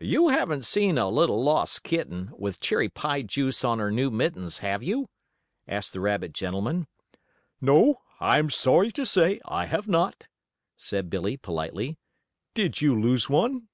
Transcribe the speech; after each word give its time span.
"You 0.00 0.30
haven't 0.30 0.64
seen 0.64 0.98
a 0.98 1.08
little 1.08 1.40
lost 1.44 1.84
kitten, 1.84 2.32
with 2.36 2.58
cherry 2.58 2.88
pie 2.88 3.22
juice 3.22 3.64
on 3.64 3.78
her 3.78 3.92
new 3.92 4.10
mittens, 4.10 4.58
have 4.58 4.82
you?" 4.82 5.08
asked 5.68 5.92
the 5.92 6.00
rabbit 6.00 6.32
gentleman. 6.32 6.88
"No, 7.60 8.00
I 8.18 8.40
am 8.40 8.50
sorry 8.50 8.90
to 8.90 9.06
say 9.06 9.40
I 9.44 9.66
have 9.66 9.86
not," 9.86 10.26
said 10.76 11.08
Billie, 11.08 11.36
politely. 11.36 11.96
"Did 12.54 12.80
you 12.80 13.00
lose 13.00 13.30
one?" 13.30 13.68